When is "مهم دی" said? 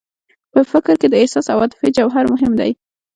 2.33-2.71